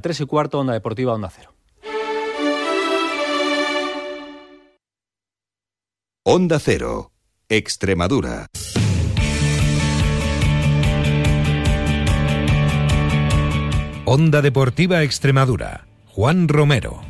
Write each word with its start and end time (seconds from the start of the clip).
3 0.00 0.20
y 0.20 0.26
cuarto, 0.26 0.58
Onda 0.58 0.72
Deportiva, 0.72 1.14
Onda 1.14 1.30
Cero. 1.30 1.52
Onda 6.24 6.58
Cero, 6.58 7.12
Extremadura. 7.48 8.46
Onda 14.06 14.42
Deportiva 14.42 15.02
Extremadura, 15.02 15.86
Juan 16.08 16.48
Romero. 16.48 17.09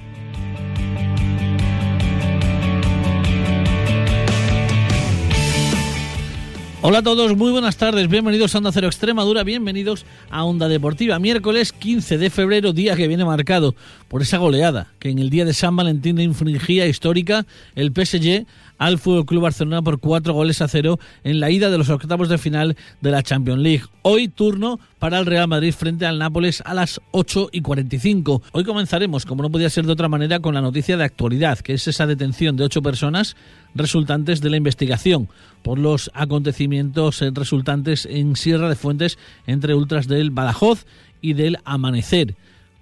Hola 6.82 7.00
a 7.00 7.02
todos, 7.02 7.36
muy 7.36 7.52
buenas 7.52 7.76
tardes, 7.76 8.08
bienvenidos 8.08 8.54
a 8.54 8.58
Onda 8.58 8.72
Cero 8.72 8.86
Extremadura, 8.86 9.44
bienvenidos 9.44 10.06
a 10.30 10.44
Onda 10.44 10.66
Deportiva. 10.66 11.18
Miércoles 11.18 11.74
15 11.74 12.16
de 12.16 12.30
febrero, 12.30 12.72
día 12.72 12.96
que 12.96 13.06
viene 13.06 13.22
marcado 13.26 13.74
por 14.08 14.22
esa 14.22 14.38
goleada 14.38 14.86
que 14.98 15.10
en 15.10 15.18
el 15.18 15.28
día 15.28 15.44
de 15.44 15.52
San 15.52 15.76
Valentín 15.76 16.18
infringía 16.18 16.86
histórica 16.86 17.44
el 17.74 17.92
PSG 17.92 18.46
al 18.78 18.98
Fútbol 18.98 19.26
Club 19.26 19.42
Barcelona 19.42 19.82
por 19.82 20.00
cuatro 20.00 20.32
goles 20.32 20.62
a 20.62 20.68
cero 20.68 20.98
en 21.22 21.38
la 21.38 21.50
ida 21.50 21.68
de 21.68 21.76
los 21.76 21.90
octavos 21.90 22.30
de 22.30 22.38
final 22.38 22.78
de 23.02 23.10
la 23.10 23.22
Champions 23.22 23.60
League. 23.60 23.84
Hoy 24.00 24.28
turno 24.28 24.80
para 24.98 25.18
el 25.18 25.26
Real 25.26 25.48
Madrid 25.48 25.74
frente 25.74 26.06
al 26.06 26.18
Nápoles 26.18 26.62
a 26.64 26.72
las 26.72 26.98
8 27.10 27.50
y 27.52 27.60
45. 27.60 28.42
Hoy 28.52 28.64
comenzaremos, 28.64 29.26
como 29.26 29.42
no 29.42 29.50
podía 29.50 29.68
ser 29.68 29.84
de 29.84 29.92
otra 29.92 30.08
manera, 30.08 30.40
con 30.40 30.54
la 30.54 30.62
noticia 30.62 30.96
de 30.96 31.04
actualidad, 31.04 31.58
que 31.58 31.74
es 31.74 31.86
esa 31.88 32.06
detención 32.06 32.56
de 32.56 32.64
ocho 32.64 32.80
personas 32.80 33.36
resultantes 33.74 34.40
de 34.40 34.48
la 34.48 34.56
investigación 34.56 35.28
por 35.62 35.78
los 35.78 36.10
acontecimientos 36.14 37.20
resultantes 37.34 38.06
en 38.06 38.36
Sierra 38.36 38.68
de 38.68 38.76
Fuentes 38.76 39.18
entre 39.46 39.74
ultras 39.74 40.08
del 40.08 40.30
Badajoz 40.30 40.86
y 41.20 41.34
del 41.34 41.58
Amanecer 41.64 42.36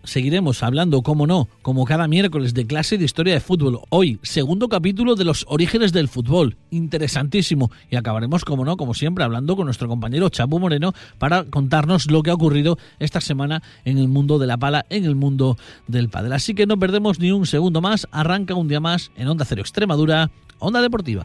seguiremos 0.09 0.63
hablando, 0.63 1.03
como 1.03 1.27
no, 1.27 1.49
como 1.63 1.85
cada 1.85 2.09
miércoles 2.09 2.55
de 2.55 2.67
clase 2.67 2.99
de 2.99 3.05
historia 3.05 3.35
de 3.35 3.41
fútbol. 3.41 3.81
Hoy, 3.91 4.19
segundo 4.23 4.69
capítulo 4.69 5.15
de 5.15 5.25
los 5.25 5.45
orígenes 5.49 5.93
del 5.93 6.09
fútbol. 6.09 6.57
Interesantísimo. 6.71 7.71
Y 7.91 7.97
acabaremos, 7.97 8.45
como 8.45 8.65
no, 8.65 8.77
como 8.77 8.95
siempre, 8.95 9.25
hablando 9.25 9.57
con 9.57 9.67
nuestro 9.67 9.89
compañero 9.89 10.29
Chapu 10.31 10.59
Moreno 10.59 10.93
para 11.19 11.45
contarnos 11.45 12.11
lo 12.11 12.23
que 12.23 12.31
ha 12.31 12.35
ocurrido 12.35 12.79
esta 12.99 13.21
semana 13.21 13.63
en 13.85 13.99
el 13.99 14.09
mundo 14.09 14.39
de 14.39 14.47
la 14.47 14.57
pala, 14.57 14.87
en 14.91 15.05
el 15.05 15.15
mundo 15.15 15.57
del 15.87 16.09
padre. 16.09 16.35
Así 16.35 16.55
que 16.55 16.67
no 16.67 16.79
perdemos 16.79 17.19
ni 17.21 17.31
un 17.31 17.47
segundo 17.47 17.81
más. 17.81 18.09
Arranca 18.11 18.55
un 18.55 18.69
día 18.69 18.81
más 18.81 19.11
en 19.17 19.29
Onda 19.29 19.45
Cero 19.45 19.61
Extremadura, 19.61 20.31
Onda 20.59 20.81
Deportiva. 20.81 21.25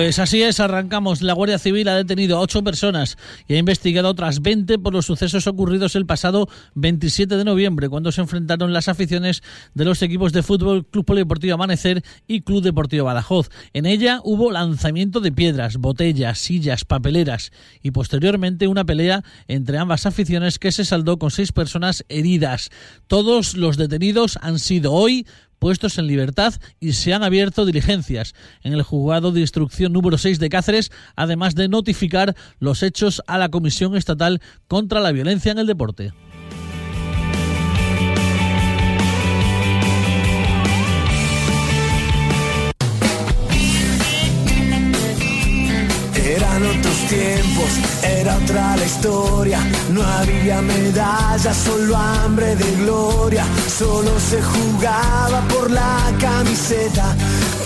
Pues 0.00 0.18
así 0.18 0.42
es, 0.42 0.60
arrancamos. 0.60 1.20
La 1.20 1.34
Guardia 1.34 1.58
Civil 1.58 1.86
ha 1.86 1.94
detenido 1.94 2.38
a 2.38 2.40
ocho 2.40 2.64
personas 2.64 3.18
y 3.46 3.52
ha 3.52 3.58
investigado 3.58 4.08
a 4.08 4.12
otras 4.12 4.40
20 4.40 4.78
por 4.78 4.94
los 4.94 5.04
sucesos 5.04 5.46
ocurridos 5.46 5.94
el 5.94 6.06
pasado 6.06 6.48
27 6.74 7.36
de 7.36 7.44
noviembre, 7.44 7.90
cuando 7.90 8.10
se 8.10 8.22
enfrentaron 8.22 8.72
las 8.72 8.88
aficiones 8.88 9.42
de 9.74 9.84
los 9.84 10.00
equipos 10.00 10.32
de 10.32 10.42
fútbol 10.42 10.86
Club 10.86 11.04
Polideportivo 11.04 11.52
Amanecer 11.52 12.02
y 12.26 12.40
Club 12.40 12.62
Deportivo 12.62 13.04
Badajoz. 13.04 13.50
En 13.74 13.84
ella 13.84 14.22
hubo 14.24 14.50
lanzamiento 14.50 15.20
de 15.20 15.32
piedras, 15.32 15.76
botellas, 15.76 16.38
sillas, 16.38 16.86
papeleras 16.86 17.52
y 17.82 17.90
posteriormente 17.90 18.68
una 18.68 18.86
pelea 18.86 19.22
entre 19.48 19.76
ambas 19.76 20.06
aficiones 20.06 20.58
que 20.58 20.72
se 20.72 20.86
saldó 20.86 21.18
con 21.18 21.30
seis 21.30 21.52
personas 21.52 22.06
heridas. 22.08 22.70
Todos 23.06 23.54
los 23.54 23.76
detenidos 23.76 24.38
han 24.40 24.60
sido 24.60 24.94
hoy 24.94 25.26
puestos 25.60 25.98
en 25.98 26.08
libertad 26.08 26.54
y 26.80 26.94
se 26.94 27.14
han 27.14 27.22
abierto 27.22 27.64
diligencias 27.64 28.34
en 28.64 28.72
el 28.72 28.82
juzgado 28.82 29.30
de 29.30 29.42
instrucción 29.42 29.92
número 29.92 30.18
6 30.18 30.40
de 30.40 30.48
Cáceres, 30.48 30.90
además 31.14 31.54
de 31.54 31.68
notificar 31.68 32.34
los 32.58 32.82
hechos 32.82 33.22
a 33.28 33.38
la 33.38 33.50
Comisión 33.50 33.94
Estatal 33.94 34.40
contra 34.66 34.98
la 34.98 35.12
Violencia 35.12 35.52
en 35.52 35.58
el 35.58 35.68
Deporte. 35.68 36.12
Eran 46.16 46.62
otros 46.64 46.96
tiempos, 47.08 47.99
era 48.20 48.36
otra 48.36 48.76
la 48.76 48.84
historia. 48.84 49.58
No 49.92 50.02
había 50.02 50.60
medallas, 50.60 51.56
solo 51.56 51.96
hambre 51.96 52.54
de 52.56 52.70
gloria. 52.82 53.44
Solo 53.66 54.10
se 54.20 54.40
jugaba 54.42 55.40
por 55.48 55.70
la 55.70 56.12
camiseta, 56.20 57.16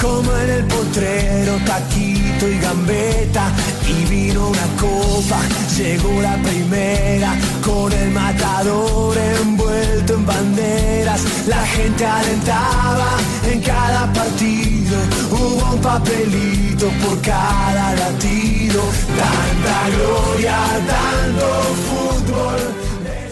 como 0.00 0.30
en 0.36 0.50
el 0.50 0.64
potrero, 0.64 1.56
taquito 1.66 2.48
y 2.48 2.58
gambeta. 2.58 3.44
Y 3.88 4.04
vino 4.06 4.48
una 4.48 4.66
copa, 4.80 5.40
llegó 5.76 6.22
la 6.22 6.36
primera, 6.42 7.34
con 7.64 7.92
el 7.92 8.10
matador 8.10 9.16
envuelto 9.40 10.14
en 10.14 10.26
banderas. 10.26 11.20
La 11.46 11.62
gente 11.66 12.06
alentaba 12.06 13.10
en 13.50 13.60
cada 13.60 14.12
partido, 14.12 14.96
hubo 15.30 15.74
un 15.74 15.80
papelito 15.80 16.86
por 17.02 17.20
cada 17.22 17.94
latido. 17.94 18.53
Tanta 18.74 19.88
gloria, 19.96 20.56
tanto 20.88 21.46
fútbol. 21.86 22.74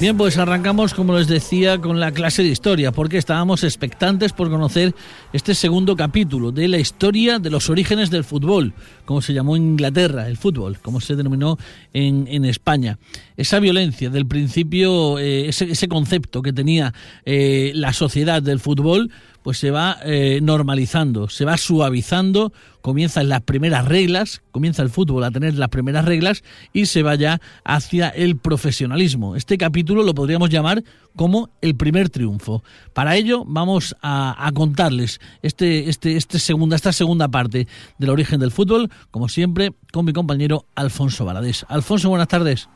Bien, 0.01 0.17
pues 0.17 0.39
arrancamos, 0.39 0.95
como 0.95 1.19
les 1.19 1.27
decía, 1.27 1.81
con 1.81 1.99
la 1.99 2.13
clase 2.13 2.45
de 2.45 2.49
historia, 2.49 2.93
porque 2.93 3.19
estábamos 3.19 3.65
expectantes 3.65 4.33
por 4.33 4.51
conocer 4.51 4.95
este 5.33 5.57
segundo 5.57 5.97
capítulo 5.97 6.53
de 6.53 6.69
la 6.69 6.79
historia 6.79 7.41
de 7.41 7.51
los 7.51 7.71
orígenes 7.71 8.11
del 8.11 8.23
fútbol, 8.23 8.73
como 9.05 9.21
se 9.21 9.33
llamó 9.33 9.57
en 9.57 9.63
Inglaterra, 9.63 10.29
el 10.29 10.37
fútbol, 10.37 10.79
como 10.81 11.01
se 11.01 11.17
denominó 11.17 11.59
en, 11.93 12.29
en 12.29 12.45
España. 12.45 12.99
Esa 13.37 13.59
violencia 13.59 14.11
del 14.11 14.27
principio, 14.27 15.19
eh, 15.19 15.49
ese, 15.49 15.89
concepto 15.89 16.41
que 16.41 16.53
tenía 16.53 16.95
eh, 17.25 17.73
la 17.75 17.93
sociedad 17.93 18.43
del 18.43 18.61
fútbol, 18.61 19.11
pues 19.43 19.59
se 19.59 19.71
va 19.71 19.97
eh, 20.05 20.41
normalizando, 20.43 21.29
se 21.29 21.45
va 21.45 21.57
suavizando, 21.57 22.53
comienzan 22.81 23.29
las 23.29 23.43
primeras 23.43 23.87
reglas, 23.87 24.43
comienza 24.51 24.83
el 24.83 24.89
fútbol 24.89 25.25
a 25.25 25.31
tener 25.31 25.55
las 25.55 25.69
primeras 25.69 26.05
reglas 26.05 26.43
y 26.73 26.87
se 26.87 27.03
va 27.03 27.15
ya 27.15 27.41
hacia 27.65 28.09
el 28.09 28.37
profesionalismo. 28.37 29.37
Este 29.37 29.59
capítulo 29.59 30.03
lo 30.03 30.15
podríamos 30.15 30.51
llamar 30.51 30.83
como 31.17 31.51
el 31.61 31.77
primer 31.77 32.09
triunfo. 32.09 32.63
Para 32.95 33.17
ello 33.17 33.45
vamos 33.47 33.97
a, 34.03 34.47
a 34.47 34.53
contarles 34.53 35.21
este, 35.43 35.89
este, 35.89 36.17
este 36.17 36.39
segunda, 36.39 36.77
esta 36.77 36.93
segunda 36.93 37.29
parte 37.29 37.67
del 37.99 38.11
origen 38.11 38.41
del 38.41 38.51
fútbol, 38.51 38.91
como 39.11 39.29
siempre, 39.29 39.71
con 39.93 40.05
mi 40.05 40.13
compañero 40.13 40.65
Alfonso 40.75 41.25
Valadés. 41.25 41.67
Alfonso, 41.69 42.09
buenas 42.09 42.29
tardes. 42.29 42.69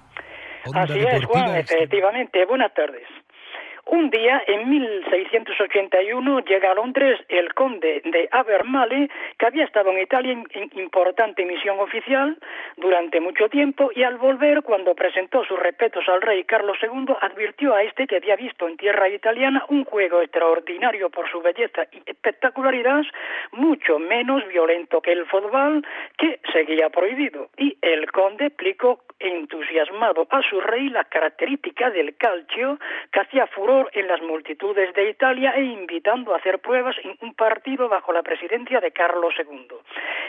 Así 0.75 0.99
es, 0.99 1.25
Juan, 1.27 1.57
efectivamente. 1.57 2.45
Buenas 2.47 2.75
tardes. 2.75 3.03
Un 3.89 4.11
día, 4.11 4.43
en 4.49 4.69
1681, 4.69 6.41
llega 6.41 6.73
a 6.73 6.75
Londres 6.75 7.21
el 7.29 7.55
conde 7.55 8.03
de 8.05 8.29
Abermale, 8.33 9.09
que 9.39 9.47
había 9.47 9.65
estado 9.65 9.93
en 9.93 10.01
Italia 10.01 10.33
en 10.33 10.71
importante 10.75 11.45
misión 11.45 11.79
oficial 11.79 12.37
durante 12.77 13.21
mucho 13.21 13.49
tiempo, 13.49 13.93
y 13.95 14.03
al 14.03 14.17
volver, 14.17 14.65
cuando 14.65 14.97
presentó 14.97 15.45
sus 15.45 15.57
respetos 15.61 16.09
al 16.09 16.21
rey 16.21 16.43
Carlos 16.43 16.77
II, 16.83 17.15
advirtió 17.21 17.75
a 17.77 17.85
este 17.85 18.09
que 18.09 18.17
había 18.17 18.35
visto 18.35 18.67
en 18.67 18.77
tierra 18.77 19.09
italiana 19.09 19.65
un 19.69 19.85
juego 19.85 20.21
extraordinario 20.21 21.09
por 21.09 21.31
su 21.31 21.41
belleza 21.41 21.87
y 21.93 22.03
espectacularidad, 22.07 23.05
mucho 23.53 24.01
menos 24.01 24.45
violento 24.49 25.01
que 25.01 25.13
el 25.13 25.27
fútbol, 25.27 25.87
que 26.19 26.41
seguía 26.53 26.91
prohibido. 26.91 27.51
Y 27.57 27.79
el 27.83 28.11
conde 28.11 28.47
explicó 28.47 29.05
entusiasmado 29.21 30.27
a 30.29 30.43
su 30.43 30.61
rey 30.61 30.89
las 30.89 31.07
características 31.07 31.93
del 31.93 32.17
calcio 32.17 32.79
que 33.13 33.21
hacía 33.21 33.47
furor 33.47 33.76
en 33.93 34.09
las 34.09 34.23
multitudes 34.23 34.95
de 34.95 35.11
Italia 35.11 35.53
e 35.57 35.63
invitando 35.63 36.33
a 36.33 36.39
hacer 36.39 36.59
pruebas 36.61 36.97
en 37.05 37.17
un 37.21 37.35
partido 37.35 37.89
bajo 37.89 38.13
la 38.13 38.23
presidencia 38.23 38.81
de 38.81 38.93
Carlos 38.93 39.35
II. 39.39 39.77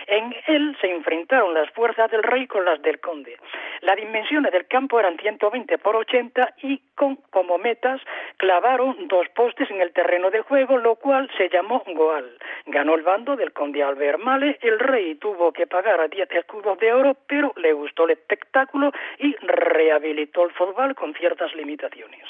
En 0.07 0.35
él 0.47 0.77
se 0.81 0.89
enfrentaron 0.89 1.53
las 1.53 1.69
fuerzas 1.71 2.09
del 2.11 2.23
rey 2.23 2.47
con 2.47 2.65
las 2.65 2.81
del 2.81 2.99
conde. 2.99 3.37
Las 3.81 3.97
dimensiones 3.97 4.51
del 4.51 4.67
campo 4.67 4.99
eran 4.99 5.17
120 5.17 5.77
por 5.77 5.95
80 5.95 6.55
y 6.63 6.81
con 6.95 7.17
como 7.29 7.57
metas 7.57 8.01
clavaron 8.37 9.07
dos 9.07 9.27
postes 9.35 9.69
en 9.69 9.81
el 9.81 9.93
terreno 9.93 10.29
de 10.31 10.41
juego, 10.41 10.77
lo 10.77 10.95
cual 10.95 11.29
se 11.37 11.49
llamó 11.49 11.83
Goal. 11.85 12.37
Ganó 12.65 12.95
el 12.95 13.03
bando 13.03 13.35
del 13.35 13.53
conde 13.53 13.83
Albert 13.83 14.19
Male, 14.19 14.57
el 14.61 14.79
rey 14.79 15.15
tuvo 15.15 15.51
que 15.51 15.67
pagar 15.67 15.99
a 15.99 16.07
10 16.07 16.31
escudos 16.31 16.77
de 16.79 16.93
oro, 16.93 17.15
pero 17.27 17.53
le 17.57 17.73
gustó 17.73 18.05
el 18.05 18.11
espectáculo 18.11 18.91
y 19.19 19.35
rehabilitó 19.35 20.45
el 20.45 20.51
fútbol 20.51 20.95
con 20.95 21.13
ciertas 21.13 21.53
limitaciones. 21.55 22.23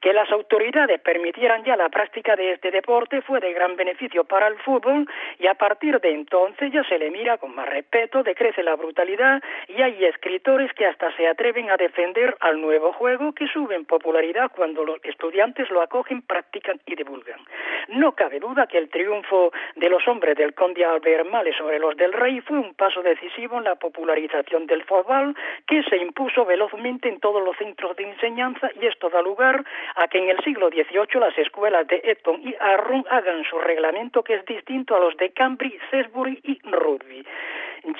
Que 0.00 0.12
las 0.12 0.30
autoridades 0.30 1.00
permitieran 1.00 1.64
ya 1.64 1.76
la 1.76 1.88
práctica 1.88 2.36
de 2.36 2.52
este 2.52 2.70
deporte 2.70 3.22
fue 3.22 3.40
de 3.40 3.52
gran 3.52 3.76
beneficio 3.76 4.24
para 4.24 4.46
el 4.48 4.56
fútbol 4.58 5.08
y 5.38 5.46
a 5.46 5.54
partir 5.54 6.00
de 6.00 6.10
entonces 6.10 6.72
ya 6.72 6.84
se 6.84 6.98
le 6.98 7.10
mira 7.10 7.38
con 7.38 7.54
más 7.54 7.68
respeto, 7.68 8.22
decrece 8.22 8.62
la 8.62 8.76
brutalidad 8.76 9.42
y 9.68 9.82
hay 9.82 10.04
escritores 10.04 10.72
que 10.74 10.86
hasta 10.86 11.14
se 11.16 11.26
atreven 11.26 11.70
a 11.70 11.76
defender 11.76 12.36
al 12.40 12.60
nuevo 12.60 12.92
juego 12.92 13.32
que 13.32 13.48
sube 13.48 13.74
en 13.74 13.84
popularidad 13.84 14.50
cuando 14.54 14.84
los 14.84 15.04
estudiantes 15.04 15.70
lo 15.70 15.82
acogen, 15.82 16.22
practican 16.22 16.80
y 16.86 16.94
divulgan. 16.94 17.40
No 17.88 18.12
cabe 18.12 18.38
duda 18.38 18.66
que 18.66 18.78
el 18.78 18.90
triunfo 18.90 19.52
de 19.76 19.88
los 19.88 20.06
hombres 20.06 20.36
del 20.36 20.54
conde 20.54 20.84
Albert 20.84 21.28
Male 21.28 21.52
sobre 21.56 21.78
los 21.78 21.96
del 21.96 22.12
rey 22.12 22.40
fue 22.40 22.58
un 22.58 22.74
paso 22.74 23.02
decisivo 23.02 23.58
en 23.58 23.64
la 23.64 23.76
popularización 23.76 24.66
del 24.66 24.84
fútbol 24.84 25.34
que 25.66 25.82
se 25.84 25.96
impuso 25.96 26.44
velozmente 26.44 27.08
en 27.08 27.20
todos 27.20 27.42
los 27.42 27.56
centros 27.56 27.96
de 27.96 28.04
enseñanza 28.04 28.70
y 28.80 28.86
esto 28.86 29.08
da 29.08 29.22
lugar 29.22 29.64
a 29.98 30.06
que 30.08 30.18
en 30.18 30.30
el 30.30 30.38
siglo 30.44 30.68
XVIII 30.68 31.20
las 31.20 31.36
escuelas 31.36 31.86
de 31.88 32.00
Eton 32.04 32.40
y 32.42 32.54
Arron 32.60 33.04
hagan 33.10 33.44
su 33.44 33.58
reglamento 33.58 34.22
que 34.22 34.34
es 34.34 34.44
distinto 34.46 34.94
a 34.94 35.00
los 35.00 35.16
de 35.16 35.30
Cambridge, 35.30 35.80
Salisbury 35.90 36.40
y 36.44 36.58
Rugby 36.70 37.26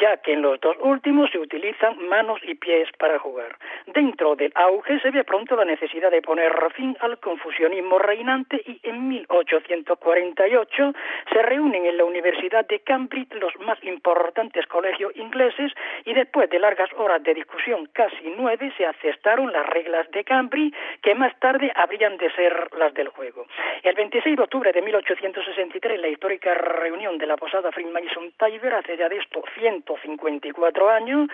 ya 0.00 0.16
que 0.18 0.32
en 0.32 0.42
los 0.42 0.60
dos 0.60 0.76
últimos 0.80 1.30
se 1.30 1.38
utilizan 1.38 2.08
manos 2.08 2.40
y 2.44 2.54
pies 2.54 2.88
para 2.98 3.18
jugar. 3.18 3.56
Dentro 3.86 4.36
del 4.36 4.52
auge 4.54 5.00
se 5.00 5.10
ve 5.10 5.24
pronto 5.24 5.56
la 5.56 5.64
necesidad 5.64 6.10
de 6.10 6.22
poner 6.22 6.52
fin 6.74 6.96
al 7.00 7.18
confusionismo 7.18 7.98
reinante 7.98 8.62
y 8.64 8.80
en 8.82 9.08
1848 9.08 10.92
se 11.32 11.42
reúnen 11.42 11.86
en 11.86 11.96
la 11.96 12.04
Universidad 12.04 12.66
de 12.66 12.80
Cambridge 12.80 13.32
los 13.34 13.54
más 13.60 13.82
importantes 13.84 14.66
colegios 14.66 15.16
ingleses 15.16 15.72
y 16.04 16.14
después 16.14 16.50
de 16.50 16.58
largas 16.58 16.90
horas 16.96 17.22
de 17.22 17.34
discusión, 17.34 17.88
casi 17.92 18.32
nueve, 18.36 18.72
se 18.76 18.86
aceptaron 18.86 19.52
las 19.52 19.66
reglas 19.66 20.10
de 20.10 20.24
Cambridge 20.24 20.74
que 21.02 21.14
más 21.14 21.38
tarde 21.40 21.72
habrían 21.74 22.16
de 22.16 22.30
ser 22.32 22.68
las 22.76 22.94
del 22.94 23.08
juego. 23.08 23.46
El 23.82 23.94
26 23.94 24.36
de 24.36 24.42
octubre 24.42 24.72
de 24.72 24.82
1863, 24.82 26.00
la 26.00 26.08
histórica 26.08 26.54
reunión 26.54 27.18
de 27.18 27.26
la 27.26 27.36
posada 27.36 27.72
Freemason 27.72 28.32
Tiber 28.38 28.74
hace 28.74 28.96
ya 28.96 29.08
de 29.08 29.16
esto 29.16 29.42
154 29.68 30.90
años, 30.90 31.28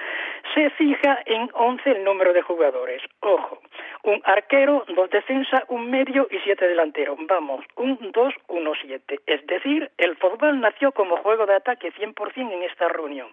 se 0.54 0.70
fija 0.70 1.18
en 1.26 1.48
11 1.52 1.90
el 1.90 2.04
número 2.04 2.32
de 2.32 2.42
jugadores. 2.42 3.02
Ojo, 3.20 3.60
un 4.02 4.20
arquero, 4.24 4.84
dos 4.88 5.10
defensas, 5.10 5.62
un 5.68 5.90
medio 5.90 6.26
y 6.30 6.38
siete 6.40 6.66
delanteros. 6.66 7.16
Vamos, 7.26 7.64
un 7.76 7.98
2-1-7. 8.12 9.20
Es 9.26 9.46
decir, 9.46 9.90
el 9.98 10.16
fútbol 10.16 10.60
nació 10.60 10.92
como 10.92 11.16
juego 11.18 11.46
de 11.46 11.54
ataque 11.54 11.92
100% 11.92 12.52
en 12.52 12.62
esta 12.62 12.88
reunión. 12.88 13.28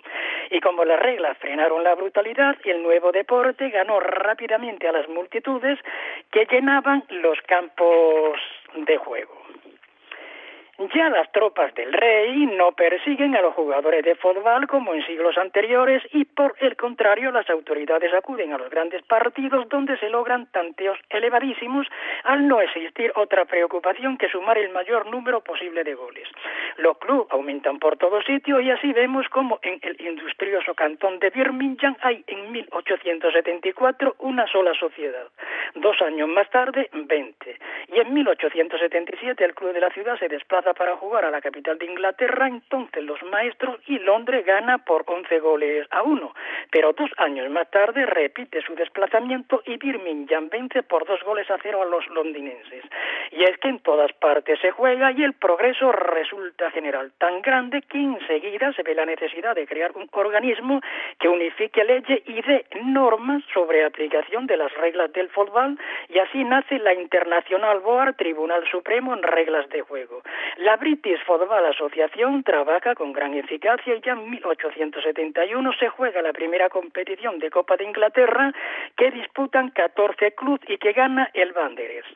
Y 0.49 0.59
como 0.59 0.85
las 0.85 0.99
reglas 0.99 1.37
frenaron 1.39 1.83
la 1.83 1.95
brutalidad, 1.95 2.55
el 2.63 2.83
nuevo 2.83 3.11
deporte 3.11 3.69
ganó 3.69 3.99
rápidamente 3.99 4.87
a 4.87 4.91
las 4.91 5.07
multitudes 5.09 5.79
que 6.31 6.45
llenaban 6.45 7.03
los 7.09 7.39
campos 7.41 8.39
de 8.75 8.97
juego. 8.97 9.40
Ya 10.89 11.09
las 11.09 11.31
tropas 11.31 11.75
del 11.75 11.93
rey 11.93 12.47
no 12.47 12.71
persiguen 12.71 13.35
a 13.35 13.41
los 13.41 13.53
jugadores 13.53 14.03
de 14.03 14.15
fútbol 14.15 14.65
como 14.67 14.95
en 14.95 15.05
siglos 15.05 15.37
anteriores 15.37 16.01
y 16.11 16.25
por 16.25 16.55
el 16.59 16.75
contrario 16.75 17.31
las 17.31 17.47
autoridades 17.51 18.11
acuden 18.15 18.51
a 18.53 18.57
los 18.57 18.69
grandes 18.71 19.03
partidos 19.03 19.69
donde 19.69 19.95
se 19.99 20.09
logran 20.09 20.47
tanteos 20.47 20.97
elevadísimos 21.09 21.85
al 22.23 22.47
no 22.47 22.61
existir 22.61 23.11
otra 23.15 23.45
preocupación 23.45 24.17
que 24.17 24.27
sumar 24.29 24.57
el 24.57 24.71
mayor 24.71 25.05
número 25.05 25.41
posible 25.41 25.83
de 25.83 25.93
goles. 25.93 26.27
Los 26.77 26.97
clubes 26.97 27.27
aumentan 27.29 27.77
por 27.77 27.97
todo 27.97 28.19
sitio 28.23 28.59
y 28.59 28.71
así 28.71 28.91
vemos 28.91 29.29
como 29.29 29.59
en 29.61 29.79
el 29.83 30.01
industrioso 30.01 30.73
cantón 30.73 31.19
de 31.19 31.29
Birmingham 31.29 31.95
hay 32.01 32.23
en 32.25 32.51
1874 32.51 34.15
una 34.19 34.47
sola 34.47 34.73
sociedad. 34.73 35.27
Dos 35.75 36.01
años 36.01 36.27
más 36.27 36.49
tarde, 36.49 36.89
20. 36.91 37.57
Y 37.93 37.99
en 37.99 38.13
1877 38.13 39.45
el 39.45 39.53
club 39.53 39.73
de 39.73 39.79
la 39.79 39.91
ciudad 39.91 40.17
se 40.17 40.27
desplaza 40.27 40.70
para 40.73 40.95
jugar 40.97 41.25
a 41.25 41.31
la 41.31 41.41
capital 41.41 41.77
de 41.77 41.85
Inglaterra, 41.85 42.47
entonces 42.47 43.03
los 43.03 43.21
maestros 43.23 43.79
y 43.87 43.99
Londres 43.99 44.45
gana 44.45 44.79
por 44.79 45.03
11 45.05 45.39
goles 45.39 45.87
a 45.91 46.03
1. 46.03 46.33
Pero 46.71 46.93
dos 46.93 47.09
años 47.17 47.49
más 47.49 47.69
tarde 47.69 48.05
repite 48.05 48.61
su 48.61 48.75
desplazamiento 48.75 49.61
y 49.65 49.77
Birmingham 49.77 50.49
vence 50.49 50.83
por 50.83 51.05
dos 51.05 51.21
goles 51.23 51.49
a 51.51 51.57
cero 51.61 51.81
a 51.81 51.85
los 51.85 52.07
londinenses. 52.07 52.83
Y 53.31 53.43
es 53.43 53.57
que 53.59 53.69
en 53.69 53.79
todas 53.79 54.11
partes 54.13 54.59
se 54.59 54.71
juega 54.71 55.11
y 55.11 55.23
el 55.23 55.33
progreso 55.33 55.91
resulta 55.91 56.71
general 56.71 57.11
tan 57.17 57.41
grande 57.41 57.81
que 57.81 57.97
enseguida 57.97 58.73
se 58.73 58.83
ve 58.83 58.95
la 58.95 59.05
necesidad 59.05 59.55
de 59.55 59.67
crear 59.67 59.91
un 59.95 60.09
organismo 60.11 60.81
que 61.19 61.29
unifique 61.29 61.83
leyes 61.83 62.21
y 62.25 62.41
dé 62.41 62.65
normas 62.83 63.43
sobre 63.53 63.83
aplicación 63.83 64.47
de 64.47 64.57
las 64.57 64.73
reglas 64.75 65.11
del 65.13 65.29
fútbol 65.29 65.77
y 66.09 66.19
así 66.19 66.43
nace 66.43 66.79
la 66.79 66.93
Internacional 66.93 67.79
Board 67.79 68.15
Tribunal 68.15 68.63
Supremo 68.69 69.13
en 69.13 69.23
reglas 69.23 69.67
de 69.69 69.81
juego. 69.81 70.21
La 70.57 70.75
British 70.75 71.23
Football 71.25 71.65
Association 71.67 72.43
trabaja 72.43 72.93
con 72.95 73.13
gran 73.13 73.33
eficacia 73.33 73.95
y 73.95 74.01
ya 74.01 74.13
en 74.13 74.29
1871 74.29 75.73
se 75.79 75.87
juega 75.89 76.21
la 76.21 76.33
primera 76.33 76.69
competición 76.69 77.39
de 77.39 77.49
Copa 77.49 77.77
de 77.77 77.85
Inglaterra 77.85 78.53
que 78.97 79.11
disputan 79.11 79.69
14 79.69 80.33
clubes 80.33 80.61
y 80.67 80.77
que 80.77 80.91
gana 80.91 81.29
el 81.33 81.53
Wanderers. 81.53 82.07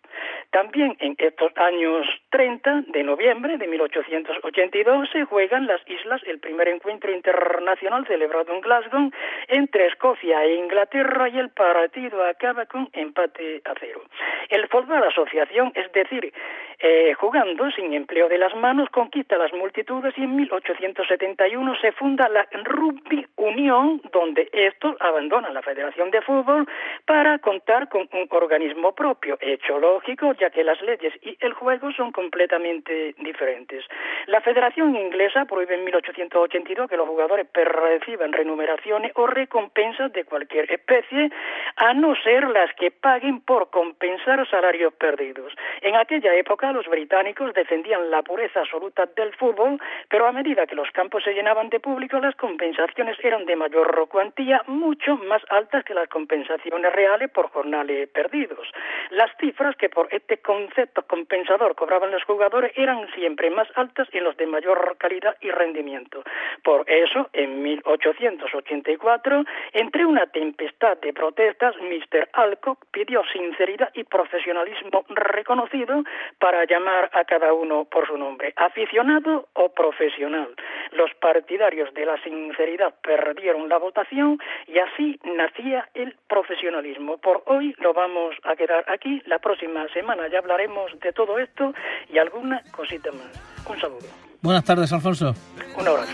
También 0.52 0.96
en 1.00 1.16
estos 1.18 1.52
años 1.58 2.06
30 2.30 2.84
de 2.88 3.04
noviembre 3.04 3.58
de 3.58 3.68
1882 3.68 5.10
se 5.12 5.24
juegan 5.26 5.68
las 5.68 5.82
islas 5.90 6.22
el 6.26 6.40
primer 6.40 6.68
encuentro 6.68 7.12
internacional 7.14 8.06
celebrado 8.06 8.54
en 8.54 8.62
Glasgow 8.62 9.12
entre 9.48 9.88
Escocia 9.88 10.44
e 10.44 10.56
Inglaterra 10.56 11.30
y 11.30 11.40
el 11.40 11.50
partido 11.50 12.24
acaba 12.24 12.66
con 12.66 12.90
empate 12.94 13.62
a 13.66 13.74
cero. 13.80 14.02
El 14.50 14.68
fútbol 14.68 15.04
asociación, 15.04 15.72
es 15.76 15.92
decir, 15.92 16.34
eh, 16.80 17.14
jugando 17.14 17.70
sin 17.72 17.94
empleo 17.94 18.30
de 18.30 18.38
las 18.38 18.56
manos, 18.56 18.90
conquista 18.90 19.38
las 19.38 19.54
multitudes 19.54 20.14
y 20.18 20.24
en 20.24 20.36
1871 20.36 21.76
se 21.82 21.92
funda 21.94 22.28
la 22.30 22.48
Rugby 22.52 23.26
Unión, 23.38 24.02
donde 24.12 24.50
estos 24.52 24.96
abandonan 25.00 25.54
la 25.54 25.62
Federación 25.62 26.12
de 26.12 26.22
Fútbol 26.22 26.68
para 27.06 27.40
contar 27.40 27.90
con 27.90 28.10
un 28.14 28.28
organismo 28.32 28.94
propio, 28.94 29.38
hecho 29.42 29.80
lógico, 29.80 30.34
ya 30.34 30.50
que 30.50 30.64
las 30.64 30.82
leyes 30.82 31.14
y 31.22 31.38
el 31.40 31.54
juego 31.54 31.92
son 31.92 32.12
completamente 32.12 33.16
diferentes. 33.20 33.86
La 34.28 34.42
Federación 34.42 34.96
Inglesa 34.96 35.46
prohíbe 35.46 35.76
en 35.76 35.86
1882 35.86 36.90
que 36.90 36.98
los 36.98 37.08
jugadores 37.08 37.48
reciban 37.54 38.34
remuneraciones 38.34 39.12
o 39.16 39.28
recompensas 39.28 40.12
de 40.14 40.26
cualquier 40.26 40.72
especie, 40.72 41.32
a 41.78 41.94
no 41.94 42.16
ser 42.24 42.48
las 42.50 42.74
que 42.76 42.92
paguen 42.92 43.42
por 43.42 43.70
compensar 43.70 44.48
salarios 44.50 44.94
perdidos. 44.94 45.54
En 45.82 45.96
aquella 45.96 46.34
época 46.66 46.72
los 46.74 46.88
británicos 46.88 47.54
defendían 47.54 48.10
la 48.10 48.22
pureza 48.22 48.62
absoluta 48.62 49.06
del 49.16 49.34
fútbol, 49.36 49.80
pero 50.10 50.28
a 50.28 50.32
medida 50.32 50.66
que 50.66 50.76
los 50.76 50.90
campos 50.92 51.24
se 51.24 51.34
llenaban 51.34 51.70
de 51.70 51.80
público, 51.80 52.20
las 52.20 52.36
compensaciones 52.36 53.18
eran 53.24 53.46
de 53.46 53.56
mayor 53.56 54.08
cuantía, 54.08 54.62
mucho 54.68 55.18
más 55.18 55.42
altas 55.50 55.84
que 55.84 55.94
las 55.94 56.08
compensaciones 56.10 56.92
reales 56.94 57.30
por 57.32 57.50
jornales 57.50 58.10
perdidos. 58.10 58.68
Las 59.12 59.32
cifras 59.38 59.76
que 59.76 59.90
por 59.90 60.08
este 60.12 60.38
concepto 60.38 61.04
compensador 61.04 61.76
cobraban 61.76 62.12
los 62.12 62.24
jugadores 62.24 62.72
eran 62.76 63.08
siempre 63.14 63.50
más 63.50 63.68
altas 63.76 64.08
en 64.12 64.24
los 64.24 64.36
de 64.38 64.48
mayor 64.48 64.98
calidad 64.98 65.36
y 65.42 65.52
rendimiento. 65.52 66.24
Por 66.64 66.90
eso, 66.90 67.30
en 67.34 67.62
1884, 67.62 69.44
entre 69.74 70.06
una 70.06 70.26
tempestad 70.28 70.98
de 70.98 71.14
protestas, 71.14 71.76
Mr. 71.78 72.30
Alcock 72.34 72.86
pidió 72.92 73.24
sinceridad 73.32 73.90
y 73.94 74.04
profesionalismo 74.04 75.06
reconocido 75.10 76.04
para 76.40 76.55
llamar 76.64 77.10
a 77.14 77.26
cada 77.26 77.52
uno 77.52 77.86
por 77.86 78.08
su 78.08 78.18
nombre, 78.18 78.54
aficionado 78.56 79.50
o 79.54 79.70
profesional. 79.70 80.56
Los 80.92 81.14
partidarios 81.16 81.94
de 81.94 82.06
la 82.06 82.22
sinceridad 82.24 82.94
perdieron 83.02 83.68
la 83.68 83.78
votación 83.78 84.40
y 84.68 84.80
así 84.80 85.20
nacía 85.26 85.90
el 85.94 86.16
profesionalismo. 86.28 87.18
Por 87.18 87.44
hoy 87.48 87.76
lo 87.80 87.94
vamos 87.94 88.36
a 88.44 88.56
quedar 88.56 88.86
aquí. 88.88 89.22
La 89.26 89.40
próxima 89.40 89.88
semana 89.90 90.28
ya 90.30 90.40
hablaremos 90.40 90.98
de 91.00 91.12
todo 91.12 91.38
esto 91.40 91.74
y 92.10 92.18
alguna 92.18 92.62
cosita 92.72 93.12
más. 93.12 93.66
Un 93.68 93.80
saludo. 93.80 94.08
Buenas 94.42 94.64
tardes, 94.64 94.94
Alfonso. 94.94 95.34
Un 95.78 95.88
abrazo. 95.88 96.14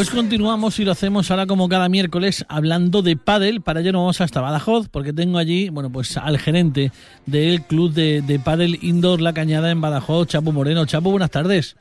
Pues 0.00 0.10
continuamos 0.10 0.80
y 0.80 0.86
lo 0.86 0.92
hacemos 0.92 1.30
ahora 1.30 1.44
como 1.44 1.68
cada 1.68 1.90
miércoles 1.90 2.46
hablando 2.48 3.02
de 3.02 3.18
pádel. 3.18 3.60
Para 3.60 3.80
ello 3.80 3.92
nos 3.92 4.00
vamos 4.00 4.20
hasta 4.22 4.40
Badajoz 4.40 4.88
porque 4.88 5.12
tengo 5.12 5.36
allí, 5.36 5.68
bueno, 5.68 5.92
pues 5.92 6.16
al 6.16 6.38
gerente 6.38 6.90
del 7.26 7.60
club 7.66 7.92
de, 7.92 8.22
de 8.22 8.38
pádel 8.38 8.78
indoor 8.80 9.20
La 9.20 9.34
Cañada 9.34 9.70
en 9.70 9.82
Badajoz, 9.82 10.28
Chapo 10.28 10.52
Moreno. 10.52 10.86
Chapo, 10.86 11.10
buenas 11.10 11.30
tardes. 11.30 11.76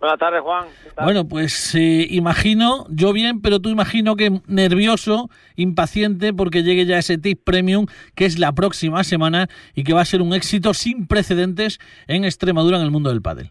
Buenas 0.00 0.18
tardes, 0.18 0.40
Juan. 0.40 0.64
Bueno, 1.04 1.28
pues 1.28 1.74
eh, 1.74 2.06
imagino, 2.08 2.86
yo 2.88 3.12
bien, 3.12 3.42
pero 3.42 3.60
tú 3.60 3.68
imagino 3.68 4.16
que 4.16 4.40
nervioso, 4.46 5.28
impaciente 5.54 6.32
porque 6.32 6.62
llegue 6.62 6.86
ya 6.86 6.96
ese 6.96 7.18
tip 7.18 7.44
premium 7.44 7.84
que 8.14 8.24
es 8.24 8.38
la 8.38 8.52
próxima 8.52 9.04
semana 9.04 9.46
y 9.74 9.84
que 9.84 9.92
va 9.92 10.00
a 10.00 10.06
ser 10.06 10.22
un 10.22 10.32
éxito 10.32 10.72
sin 10.72 11.06
precedentes 11.06 11.80
en 12.06 12.24
Extremadura 12.24 12.78
en 12.78 12.84
el 12.84 12.90
mundo 12.90 13.10
del 13.10 13.20
pádel. 13.20 13.50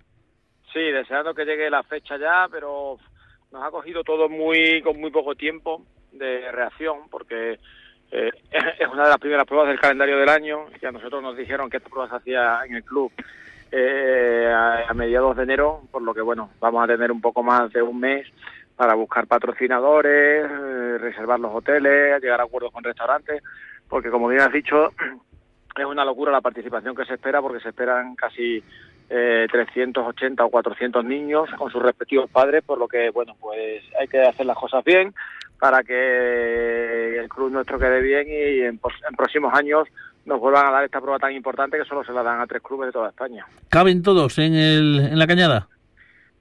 Sí, 0.73 0.79
deseando 0.79 1.35
que 1.35 1.45
llegue 1.45 1.69
la 1.69 1.83
fecha 1.83 2.17
ya, 2.17 2.47
pero 2.51 2.97
nos 3.51 3.63
ha 3.63 3.71
cogido 3.71 4.03
todo 4.03 4.29
muy 4.29 4.81
con 4.81 4.99
muy 4.99 5.11
poco 5.11 5.35
tiempo 5.35 5.83
de 6.11 6.51
reacción 6.51 7.09
porque 7.09 7.59
eh, 8.11 8.31
es 8.79 8.87
una 8.91 9.03
de 9.03 9.09
las 9.09 9.19
primeras 9.19 9.45
pruebas 9.45 9.69
del 9.69 9.79
calendario 9.79 10.17
del 10.17 10.29
año 10.29 10.65
y 10.81 10.85
a 10.85 10.91
nosotros 10.91 11.21
nos 11.21 11.37
dijeron 11.37 11.69
que 11.69 11.77
esta 11.77 11.89
prueba 11.89 12.09
se 12.09 12.15
hacía 12.15 12.61
en 12.65 12.75
el 12.75 12.83
club 12.83 13.11
eh, 13.71 14.53
a, 14.87 14.93
mediados 14.93 15.35
de 15.35 15.43
enero, 15.43 15.81
por 15.91 16.01
lo 16.01 16.13
que 16.13 16.21
bueno, 16.21 16.49
vamos 16.59 16.83
a 16.83 16.87
tener 16.87 17.11
un 17.11 17.19
poco 17.19 17.43
más 17.43 17.71
de 17.73 17.81
un 17.81 17.99
mes 17.99 18.25
para 18.77 18.93
buscar 18.93 19.27
patrocinadores, 19.27 20.45
eh, 20.49 20.97
reservar 20.99 21.39
los 21.39 21.53
hoteles, 21.53 22.21
llegar 22.21 22.39
a 22.39 22.43
acuerdos 22.43 22.71
con 22.71 22.83
restaurantes, 22.83 23.43
porque 23.89 24.09
como 24.09 24.29
bien 24.29 24.41
has 24.41 24.53
dicho, 24.53 24.91
es 25.77 25.85
una 25.85 26.05
locura 26.05 26.31
la 26.31 26.41
participación 26.41 26.95
que 26.95 27.05
se 27.05 27.15
espera, 27.15 27.41
porque 27.41 27.59
se 27.59 27.69
esperan 27.69 28.15
casi 28.15 28.63
eh, 29.09 29.47
380 29.49 30.43
o 30.43 30.49
400 30.49 31.05
niños 31.05 31.49
con 31.57 31.71
sus 31.71 31.81
respectivos 31.81 32.29
padres, 32.29 32.63
por 32.63 32.77
lo 32.77 32.87
que, 32.87 33.09
bueno, 33.09 33.35
pues 33.39 33.83
hay 33.99 34.07
que 34.07 34.21
hacer 34.21 34.45
las 34.45 34.57
cosas 34.57 34.83
bien 34.83 35.13
para 35.59 35.83
que 35.83 37.17
el 37.19 37.29
club 37.29 37.51
nuestro 37.51 37.79
quede 37.79 38.01
bien 38.01 38.27
y 38.27 38.61
en, 38.61 38.79
en 39.09 39.15
próximos 39.15 39.53
años 39.53 39.87
nos 40.25 40.39
vuelvan 40.39 40.67
a 40.67 40.71
dar 40.71 40.83
esta 40.83 40.99
prueba 40.99 41.17
tan 41.17 41.31
importante 41.31 41.77
que 41.77 41.85
solo 41.85 42.03
se 42.03 42.11
la 42.11 42.21
dan 42.21 42.41
a 42.41 42.47
tres 42.47 42.61
clubes 42.61 42.87
de 42.87 42.91
toda 42.91 43.09
España. 43.09 43.45
¿Caben 43.69 44.03
todos 44.03 44.37
en, 44.39 44.53
el, 44.53 44.99
en 45.11 45.17
la 45.17 45.25
cañada? 45.25 45.67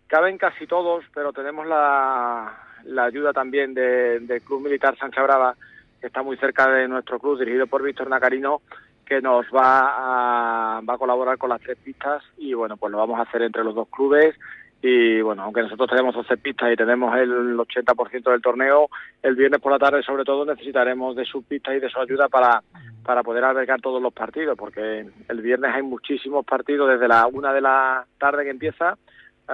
Caben 0.09 0.39
casi 0.39 0.67
todos, 0.67 1.05
pero 1.15 1.33
tenemos 1.33 1.67
la, 1.67 2.53
la 2.85 3.05
ayuda 3.05 3.33
también 3.33 3.75
del 3.75 4.43
Club 4.43 4.63
Militar 4.63 4.97
Sánchez 4.99 5.23
Brava, 5.23 5.55
que 6.01 6.09
está 6.09 6.23
muy 6.23 6.37
cerca 6.37 6.69
de 6.69 6.89
nuestro 6.89 7.19
club, 7.19 7.39
dirigido 7.39 7.67
por 7.67 7.83
Víctor 7.83 8.09
Nacarino, 8.09 8.61
que 9.07 9.23
nos 9.23 9.47
va 9.47 10.79
a, 10.79 10.99
colaborar 10.99 11.39
con 11.39 11.51
las 11.51 11.61
tres 11.61 11.79
pistas 11.79 12.23
y 12.37 12.53
bueno, 12.55 12.77
pues 12.77 12.91
lo 12.91 12.99
vamos 12.99 13.19
a 13.19 13.23
hacer 13.23 13.43
entre 13.43 13.63
los 13.63 13.75
dos 13.75 13.89
clubes 13.89 14.35
y 14.83 15.21
bueno, 15.21 15.43
aunque 15.43 15.63
nosotros 15.63 15.89
tenemos 15.89 16.15
12 16.15 16.37
pistas 16.37 16.73
y 16.73 16.77
tenemos 16.77 17.17
el 17.17 17.57
80% 17.57 18.31
del 18.31 18.43
torneo, 18.43 18.89
el 19.23 19.37
viernes 19.37 19.61
por 19.61 19.73
la 19.73 19.79
tarde 19.79 20.03
sobre 20.03 20.25
todo 20.25 20.45
necesitaremos 20.45 21.17
de 21.17 21.25
sus 21.25 21.45
pistas 21.45 21.77
y 21.77 21.81
de 21.81 21.89
su 21.89 21.99
ayuda 21.99 22.29
para, 22.29 22.63
para 23.05 23.23
poder 23.23 23.45
albergar 23.45 23.81
todos 23.81 24.03
los 24.03 24.13
partidos, 24.13 24.57
porque 24.59 25.07
el 25.29 25.41
viernes 25.41 25.73
hay 25.75 25.83
muchísimos 25.83 26.45
partidos 26.45 26.91
desde 26.91 27.09
la 27.09 27.27
una 27.27 27.53
de 27.53 27.61
la 27.61 28.05
tarde 28.19 28.45
que 28.45 28.51
empieza, 28.51 28.97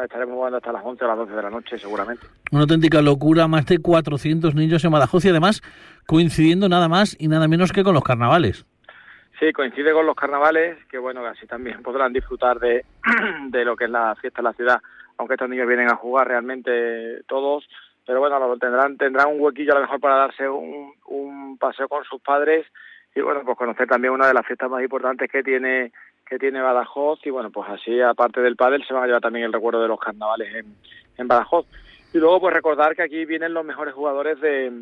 estaremos 0.03 0.35
jugando 0.35 0.57
hasta 0.57 0.73
las 0.73 0.85
11 0.85 1.05
o 1.05 1.09
las 1.09 1.19
12 1.19 1.33
de 1.33 1.43
la 1.43 1.51
noche 1.51 1.79
seguramente. 1.79 2.27
Una 2.51 2.63
auténtica 2.63 3.03
locura, 3.03 3.49
más 3.49 3.67
de 3.67 3.79
400 3.79 4.55
niños 4.55 4.85
en 4.85 4.91
Badajoz 4.91 5.25
y 5.25 5.29
además 5.29 5.63
coincidiendo 6.07 6.69
nada 6.69 6.89
más 6.89 7.17
y 7.19 7.29
nada 7.29 7.49
menos 7.49 7.73
que 7.73 7.85
con 7.85 7.95
los 7.95 8.05
carnavales. 8.05 8.65
Sí, 9.43 9.53
coincide 9.53 9.93
con 9.93 10.07
los 10.07 10.15
carnavales, 10.15 10.79
que 10.87 10.99
bueno, 10.99 11.27
así 11.27 11.49
también 11.49 11.83
podrán 11.83 12.13
disfrutar 12.13 12.61
de, 12.61 12.85
de 13.49 13.65
lo 13.65 13.75
que 13.75 13.87
es 13.87 13.91
la 13.91 14.15
fiesta 14.15 14.41
de 14.41 14.45
la 14.45 14.53
ciudad 14.53 14.81
aunque 15.19 15.35
estos 15.35 15.49
niños 15.49 15.67
vienen 15.67 15.91
a 15.91 15.97
jugar 15.97 16.29
realmente 16.29 17.23
todos, 17.27 17.69
pero 18.07 18.21
bueno, 18.21 18.57
tendrán 18.59 18.97
tendrán 18.97 19.29
un 19.29 19.41
huequillo 19.41 19.73
a 19.73 19.75
lo 19.77 19.83
mejor 19.83 20.01
para 20.01 20.17
darse 20.17 20.49
un, 20.49 20.95
un 21.07 21.59
paseo 21.59 21.89
con 21.89 22.05
sus 22.05 22.21
padres 22.21 22.67
y 23.15 23.21
bueno, 23.21 23.43
pues 23.45 23.59
conocer 23.59 23.87
también 23.89 24.15
una 24.15 24.27
de 24.27 24.35
las 24.35 24.47
fiestas 24.47 24.71
más 24.71 24.83
importantes 24.83 25.31
que 25.31 25.43
tiene 25.43 25.93
que 26.27 26.39
tiene 26.39 26.63
Badajoz 26.63 27.21
y 27.27 27.31
bueno, 27.31 27.51
pues 27.51 27.69
así 27.69 28.01
aparte 28.01 28.41
del 28.41 28.57
pádel 28.57 28.85
se 28.87 28.95
van 28.95 29.03
a 29.03 29.07
llevar 29.07 29.23
también 29.23 29.45
el 29.45 29.53
recuerdo 29.53 29.83
de 29.83 29.89
los 29.89 30.01
carnavales 30.01 30.55
en, 30.55 30.77
en 31.19 31.29
Badajoz. 31.29 31.67
Y 32.15 32.19
luego 32.19 32.41
pues 32.41 32.55
recordar 32.55 32.95
que 32.97 33.03
aquí 33.03 33.25
vienen 33.25 33.55
los 33.55 33.65
mejores 33.65 33.93
jugadores 33.93 34.41
de, 34.41 34.73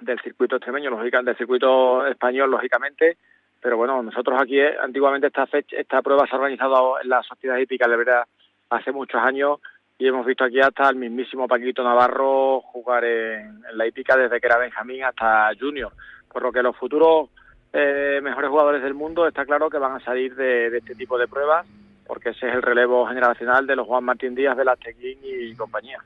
del 0.00 0.20
circuito 0.20 0.56
extremeño, 0.56 0.90
lógicamente, 0.90 1.30
del 1.30 1.38
circuito 1.38 2.06
español, 2.06 2.50
lógicamente, 2.50 3.18
pero 3.64 3.78
bueno, 3.78 4.02
nosotros 4.02 4.38
aquí 4.38 4.60
eh, 4.60 4.76
antiguamente 4.78 5.28
esta 5.28 5.46
fecha, 5.46 5.74
esta 5.78 6.02
prueba 6.02 6.26
se 6.26 6.34
ha 6.34 6.38
organizado 6.38 7.00
en 7.02 7.08
la 7.08 7.22
Sociedad 7.22 7.56
Hípica 7.56 7.88
de 7.88 7.96
Verdad 7.96 8.24
hace 8.68 8.92
muchos 8.92 9.18
años 9.22 9.58
y 9.96 10.06
hemos 10.06 10.26
visto 10.26 10.44
aquí 10.44 10.60
hasta 10.60 10.90
el 10.90 10.96
mismísimo 10.96 11.48
Paquito 11.48 11.82
Navarro 11.82 12.60
jugar 12.60 13.04
en, 13.04 13.62
la 13.72 13.86
hípica 13.86 14.18
desde 14.18 14.38
que 14.38 14.48
era 14.48 14.58
Benjamín 14.58 15.04
hasta 15.04 15.50
Junior, 15.58 15.90
por 16.30 16.42
lo 16.42 16.52
que 16.52 16.62
los 16.62 16.76
futuros 16.76 17.30
eh, 17.72 18.20
mejores 18.22 18.50
jugadores 18.50 18.82
del 18.82 18.92
mundo 18.92 19.26
está 19.26 19.46
claro 19.46 19.70
que 19.70 19.78
van 19.78 19.96
a 19.96 20.04
salir 20.04 20.34
de, 20.36 20.66
este 20.66 20.94
tipo 20.94 21.16
de 21.16 21.26
pruebas 21.26 21.66
porque 22.06 22.30
ese 22.30 22.46
es 22.46 22.54
el 22.56 22.60
relevo 22.60 23.06
generacional 23.06 23.66
de 23.66 23.76
los 23.76 23.86
Juan 23.86 24.04
Martín 24.04 24.34
Díaz, 24.34 24.58
de 24.58 24.66
la 24.66 24.76
Tequín 24.76 25.18
y 25.22 25.54
compañía. 25.54 26.00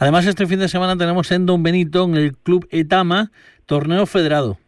Además, 0.00 0.26
este 0.26 0.44
fin 0.48 0.58
de 0.58 0.66
semana 0.66 0.96
tenemos 0.96 1.30
en 1.30 1.46
Don 1.46 1.62
Benito, 1.62 2.02
en 2.02 2.16
el 2.16 2.36
Club 2.36 2.66
Etama, 2.72 3.30
torneo 3.64 4.06
federado. 4.06 4.58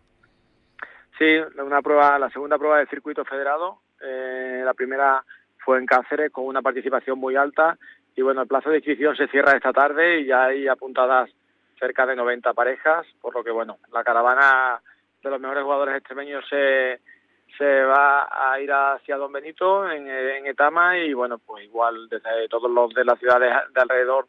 Sí, 1.18 1.36
una 1.58 1.82
prueba, 1.82 2.16
la 2.18 2.30
segunda 2.30 2.58
prueba 2.58 2.78
del 2.78 2.88
circuito 2.88 3.24
federado. 3.24 3.80
Eh, 4.00 4.62
la 4.64 4.72
primera 4.72 5.24
fue 5.58 5.78
en 5.78 5.86
Cáceres 5.86 6.30
con 6.30 6.46
una 6.46 6.62
participación 6.62 7.18
muy 7.18 7.34
alta 7.34 7.76
y 8.14 8.22
bueno, 8.22 8.42
el 8.42 8.48
plazo 8.48 8.70
de 8.70 8.76
inscripción 8.76 9.16
se 9.16 9.26
cierra 9.26 9.56
esta 9.56 9.72
tarde 9.72 10.20
y 10.20 10.26
ya 10.26 10.44
hay 10.44 10.68
apuntadas 10.68 11.28
cerca 11.78 12.06
de 12.06 12.14
90 12.14 12.52
parejas, 12.52 13.06
por 13.20 13.34
lo 13.34 13.42
que 13.42 13.50
bueno, 13.50 13.78
la 13.92 14.04
caravana 14.04 14.80
de 15.22 15.30
los 15.30 15.40
mejores 15.40 15.64
jugadores 15.64 15.96
extremeños 15.96 16.44
se, 16.48 17.00
se 17.56 17.82
va 17.82 18.28
a 18.30 18.60
ir 18.60 18.70
hacia 18.72 19.16
Don 19.16 19.32
Benito 19.32 19.90
en, 19.90 20.08
en 20.08 20.46
Etama 20.46 20.98
y 20.98 21.12
bueno, 21.14 21.38
pues 21.38 21.64
igual 21.64 22.08
desde 22.08 22.48
todos 22.48 22.70
los 22.70 22.94
de 22.94 23.04
las 23.04 23.18
ciudades 23.18 23.52
de 23.74 23.80
alrededor, 23.80 24.26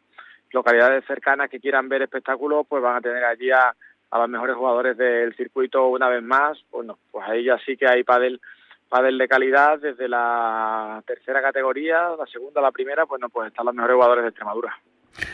localidades 0.50 1.04
cercanas 1.04 1.50
que 1.50 1.60
quieran 1.60 1.88
ver 1.88 2.02
espectáculos, 2.02 2.66
pues 2.68 2.82
van 2.82 2.96
a 2.96 3.00
tener 3.00 3.24
allí 3.24 3.50
a, 3.52 3.74
a 4.10 4.18
los 4.18 4.28
mejores 4.28 4.56
jugadores 4.56 4.96
del 4.96 5.34
circuito 5.36 5.86
una 5.88 6.08
vez 6.08 6.22
más. 6.22 6.58
Bueno, 6.70 6.98
pues 7.10 7.26
ahí 7.28 7.44
ya 7.44 7.58
sí 7.64 7.76
que 7.76 7.88
hay 7.88 8.02
pádel 8.04 8.40
pádel 8.88 9.18
de 9.18 9.28
calidad 9.28 9.78
desde 9.78 10.08
la 10.08 11.02
tercera 11.06 11.40
categoría, 11.40 12.08
la 12.18 12.26
segunda, 12.26 12.60
la 12.60 12.72
primera, 12.72 13.06
pues 13.06 13.20
no, 13.20 13.28
pues 13.28 13.48
están 13.48 13.64
los 13.66 13.74
mejores 13.74 13.94
jugadores 13.94 14.24
de 14.24 14.28
Extremadura. 14.30 14.76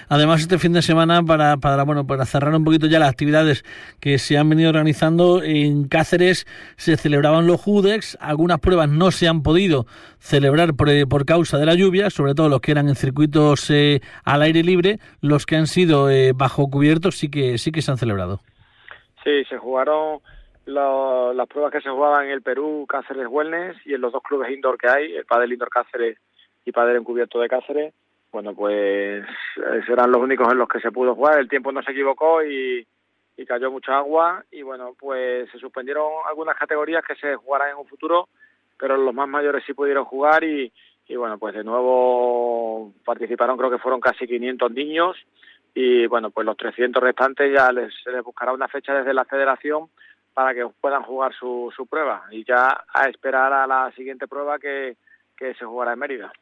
Además, 0.09 0.41
este 0.41 0.59
fin 0.59 0.73
de 0.73 0.83
semana, 0.83 1.23
para, 1.23 1.57
para, 1.57 1.83
bueno, 1.85 2.07
para 2.07 2.27
cerrar 2.27 2.55
un 2.55 2.65
poquito 2.65 2.87
ya 2.87 2.99
las 2.99 3.11
actividades 3.11 3.65
que 4.01 4.19
se 4.19 4.37
han 4.37 4.49
venido 4.49 4.71
organizando 4.71 5.43
en 5.43 5.89
Cáceres, 5.89 6.47
se 6.77 6.97
celebraban 6.97 7.47
los 7.47 7.61
Judex. 7.61 8.17
Algunas 8.21 8.61
pruebas 8.61 8.89
no 8.89 9.11
se 9.11 9.29
han 9.29 9.43
podido 9.43 9.87
celebrar 10.19 10.75
por, 10.75 10.89
por 11.09 11.25
causa 11.25 11.59
de 11.59 11.67
la 11.67 11.75
lluvia, 11.75 12.11
sobre 12.11 12.35
todo 12.35 12.49
los 12.49 12.61
que 12.61 12.73
eran 12.73 12.89
en 12.89 12.97
circuitos 12.97 13.71
eh, 13.71 14.01
al 14.25 14.43
aire 14.43 14.63
libre. 14.63 14.99
Los 15.21 15.47
que 15.47 15.57
han 15.57 15.67
sido 15.67 16.11
eh, 16.11 16.33
bajo 16.35 16.69
cubiertos 16.69 17.17
sí 17.17 17.29
que, 17.29 17.59
sí 17.59 17.71
que 17.71 17.83
se 17.83 17.91
han 17.91 17.99
celebrado. 17.99 18.41
Sí, 19.27 19.45
se 19.47 19.59
jugaron 19.59 20.21
las 20.67 21.49
pruebas 21.49 21.73
que 21.73 21.81
se 21.81 21.91
jugaban 21.91 22.27
en 22.27 22.31
el 22.31 22.43
Perú, 22.43 22.87
Cáceres 22.89 23.27
Wellness 23.29 23.77
y 23.85 23.95
en 23.95 24.01
los 24.01 24.13
dos 24.13 24.23
clubes 24.23 24.53
indoor 24.53 24.79
que 24.79 24.89
hay, 24.89 25.17
el 25.17 25.25
Padel 25.25 25.53
Indoor 25.53 25.69
Cáceres 25.69 26.17
y 26.65 26.71
Padel 26.71 26.99
Encubierto 26.99 27.41
de 27.41 27.49
Cáceres, 27.49 27.93
bueno, 28.31 28.55
pues 28.55 29.27
serán 29.85 30.13
los 30.13 30.23
únicos 30.23 30.47
en 30.53 30.59
los 30.59 30.69
que 30.69 30.79
se 30.79 30.93
pudo 30.93 31.17
jugar. 31.17 31.41
El 31.41 31.49
tiempo 31.49 31.73
no 31.73 31.83
se 31.83 31.91
equivocó 31.91 32.45
y, 32.45 32.87
cayó 33.49 33.69
mucha 33.73 33.97
agua. 33.97 34.45
Y 34.53 34.63
bueno, 34.63 34.95
pues 34.97 35.51
se 35.51 35.59
suspendieron 35.59 36.07
algunas 36.29 36.57
categorías 36.57 37.05
que 37.05 37.17
se 37.17 37.35
jugarán 37.35 37.71
en 37.71 37.79
un 37.79 37.87
futuro, 37.87 38.29
pero 38.79 38.97
los 38.97 39.13
más 39.13 39.27
mayores 39.27 39.65
sí 39.67 39.75
pudieron 39.75 40.05
jugar 40.05 40.45
y 40.45 40.71
bueno, 41.17 41.37
pues 41.37 41.53
de 41.53 41.65
nuevo 41.65 42.93
participaron, 43.05 43.57
creo 43.57 43.71
que 43.71 43.79
fueron 43.79 44.01
casi 44.01 44.25
500 44.27 44.71
niños 44.71 45.17
y 45.79 46.07
bueno, 46.07 46.31
pues 46.31 46.47
los 46.47 46.57
300 46.57 47.03
restantes 47.03 47.53
ya 47.53 47.71
les, 47.71 47.93
se 48.03 48.11
les 48.11 48.25
buscará 48.25 48.51
una 48.51 48.67
fecha 48.67 48.95
desde 48.95 49.13
la 49.13 49.27
federación 49.27 49.91
para 50.33 50.55
que 50.55 50.67
puedan 50.81 51.03
jugar 51.03 51.35
su, 51.35 51.71
su 51.77 51.87
prueba 51.87 52.25
y 52.31 52.45
ya 52.45 52.85
a 52.95 53.09
esperar 53.11 53.53
a 53.53 53.67
la 53.67 53.93
siguiente 53.93 54.27
prueba 54.27 54.59
que, 54.59 54.97
que 55.37 55.53
se 55.53 55.67
jugará 55.67 55.93
en 55.93 55.99
Mérida. 55.99 56.33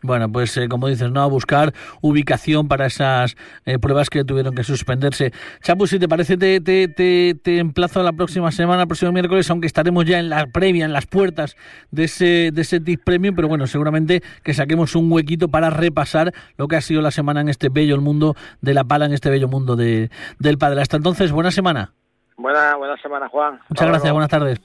Bueno, 0.00 0.30
pues 0.30 0.56
eh, 0.56 0.68
como 0.68 0.86
dices, 0.86 1.10
¿no? 1.10 1.22
A 1.22 1.26
buscar 1.26 1.72
ubicación 2.00 2.68
para 2.68 2.86
esas 2.86 3.36
eh, 3.64 3.78
pruebas 3.78 4.10
que 4.10 4.24
tuvieron 4.24 4.54
que 4.54 4.62
suspenderse. 4.62 5.32
Chapu, 5.60 5.88
si 5.88 5.98
te 5.98 6.08
parece, 6.08 6.36
te, 6.36 6.60
te, 6.60 6.86
te, 6.86 7.34
te, 7.34 7.58
emplazo 7.58 8.02
la 8.02 8.12
próxima 8.12 8.52
semana, 8.52 8.82
el 8.82 8.88
próximo 8.88 9.10
miércoles, 9.10 9.50
aunque 9.50 9.66
estaremos 9.66 10.04
ya 10.04 10.20
en 10.20 10.28
la 10.28 10.46
previa, 10.46 10.84
en 10.84 10.92
las 10.92 11.06
puertas 11.06 11.56
de 11.90 12.04
ese, 12.04 12.50
de 12.52 12.62
ese 12.62 12.80
Premium, 13.04 13.34
pero 13.34 13.48
bueno, 13.48 13.66
seguramente 13.66 14.22
que 14.42 14.54
saquemos 14.54 14.94
un 14.94 15.10
huequito 15.10 15.48
para 15.48 15.70
repasar 15.70 16.32
lo 16.56 16.68
que 16.68 16.76
ha 16.76 16.80
sido 16.80 17.02
la 17.02 17.10
semana 17.10 17.40
en 17.40 17.48
este 17.48 17.68
bello 17.68 18.00
mundo 18.00 18.36
de 18.60 18.74
la 18.74 18.84
pala, 18.84 19.06
en 19.06 19.12
este 19.12 19.30
bello 19.30 19.48
mundo 19.48 19.76
de, 19.76 20.10
del 20.38 20.58
padre. 20.58 20.80
Hasta 20.80 20.96
entonces, 20.96 21.32
buena 21.32 21.50
semana. 21.50 21.92
Buena, 22.36 22.76
buena 22.76 22.96
semana, 22.98 23.28
Juan. 23.28 23.60
Muchas 23.68 23.88
gracias, 23.88 24.12
buenas 24.12 24.30
tardes. 24.30 24.60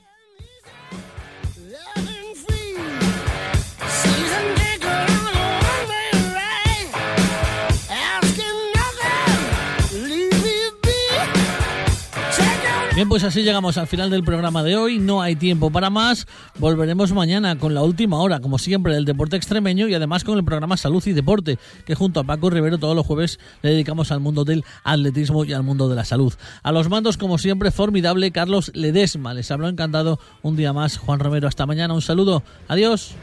Bien, 12.95 13.09
pues 13.09 13.23
así 13.23 13.41
llegamos 13.41 13.79
al 13.79 13.87
final 13.87 14.11
del 14.11 14.23
programa 14.23 14.61
de 14.61 14.75
hoy. 14.75 14.99
No 14.99 15.23
hay 15.23 15.35
tiempo 15.35 15.71
para 15.71 15.89
más. 15.89 16.27
Volveremos 16.59 17.11
mañana 17.11 17.57
con 17.57 17.73
la 17.73 17.81
última 17.81 18.19
hora, 18.19 18.39
como 18.39 18.59
siempre, 18.59 18.93
del 18.93 19.03
deporte 19.03 19.35
extremeño 19.35 19.87
y 19.87 19.95
además 19.95 20.23
con 20.23 20.37
el 20.37 20.45
programa 20.45 20.77
Salud 20.77 21.01
y 21.07 21.13
Deporte, 21.13 21.57
que 21.87 21.95
junto 21.95 22.19
a 22.19 22.23
Paco 22.23 22.51
Rivero 22.51 22.77
todos 22.77 22.95
los 22.95 23.03
jueves 23.03 23.39
le 23.63 23.71
dedicamos 23.71 24.11
al 24.11 24.19
mundo 24.19 24.45
del 24.45 24.63
atletismo 24.83 25.43
y 25.43 25.53
al 25.53 25.63
mundo 25.63 25.89
de 25.89 25.95
la 25.95 26.05
salud. 26.05 26.35
A 26.61 26.71
los 26.71 26.87
mandos, 26.87 27.17
como 27.17 27.39
siempre, 27.39 27.71
formidable 27.71 28.29
Carlos 28.29 28.69
Ledesma. 28.75 29.33
Les 29.33 29.49
habló 29.49 29.69
encantado 29.69 30.19
un 30.43 30.55
día 30.55 30.71
más 30.71 30.97
Juan 30.97 31.19
Romero. 31.19 31.47
Hasta 31.47 31.65
mañana. 31.65 31.95
Un 31.95 32.03
saludo. 32.03 32.43
Adiós. 32.67 33.15